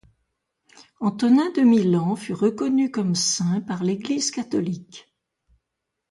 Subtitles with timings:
[0.99, 5.07] Antonin de Milan fut reconnu comme saint par l’Église catholique.